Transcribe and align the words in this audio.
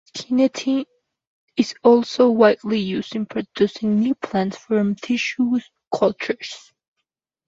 Kinetin 0.17 0.85
is 1.57 1.75
also 1.83 2.31
widely 2.31 2.79
used 2.79 3.15
in 3.15 3.27
producing 3.27 3.99
new 3.99 4.15
plants 4.15 4.57
from 4.57 4.95
tissue 4.95 5.59
cultures. 5.93 6.73